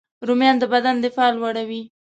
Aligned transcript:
رومیان 0.27 0.55
د 0.59 0.63
بدن 0.73 0.95
دفاع 1.05 1.29
لوړوي 1.37 1.83